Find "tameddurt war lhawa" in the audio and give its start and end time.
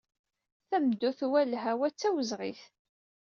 0.69-1.87